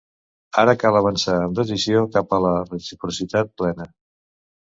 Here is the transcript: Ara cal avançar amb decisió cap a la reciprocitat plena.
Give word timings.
Ara 0.61 0.73
cal 0.83 0.95
avançar 0.99 1.35
amb 1.41 1.59
decisió 1.59 2.01
cap 2.15 2.33
a 2.37 2.41
la 2.47 2.53
reciprocitat 2.71 3.53
plena. 3.63 3.87